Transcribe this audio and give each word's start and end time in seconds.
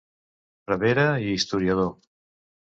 Prevere 0.69 1.05
i 1.27 1.37
historiador. 1.37 1.95